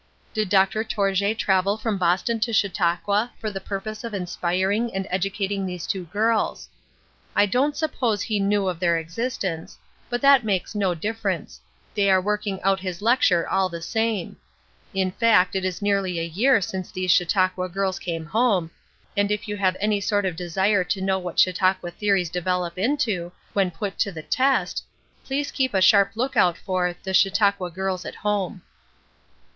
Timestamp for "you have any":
19.47-20.01